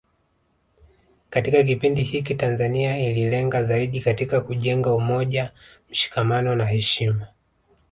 [1.29, 5.51] Katika kipindi hiki Tanzania ililenga zaidi katika kujenga umoja
[5.89, 7.27] mshikamano na heshima